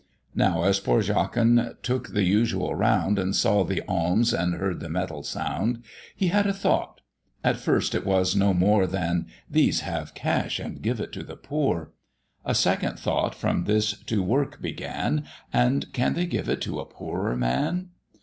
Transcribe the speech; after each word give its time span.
Now 0.33 0.63
as 0.63 0.79
poor 0.79 1.03
Jachin 1.03 1.75
took 1.83 2.09
the 2.13 2.23
usual 2.23 2.73
round, 2.73 3.19
And 3.19 3.35
saw 3.35 3.63
the 3.63 3.83
alms 3.87 4.33
and 4.33 4.55
heard 4.55 4.79
the 4.79 4.89
metal 4.89 5.21
sound, 5.21 5.83
He 6.15 6.29
had 6.29 6.47
a 6.47 6.53
thought 6.53 7.01
at 7.43 7.57
first 7.57 7.93
it 7.93 8.03
was 8.03 8.35
no 8.35 8.51
more 8.51 8.87
Than 8.87 9.27
"these 9.47 9.81
have 9.81 10.15
cash 10.15 10.57
and 10.57 10.81
give 10.81 10.99
it 10.99 11.11
to 11.11 11.23
the 11.23 11.35
poor." 11.35 11.91
A 12.43 12.55
second 12.55 12.97
thought 12.97 13.35
from 13.35 13.65
this 13.65 13.91
to 14.05 14.23
work 14.23 14.59
began 14.59 15.25
"And 15.53 15.93
can 15.93 16.15
they 16.15 16.25
give 16.25 16.49
it 16.49 16.61
to 16.63 16.79
a 16.79 16.85
poorer 16.85 17.35
man?" 17.35 17.89